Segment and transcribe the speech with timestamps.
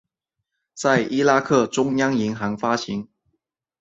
[0.83, 3.07] 由伊拉克中央银行发行。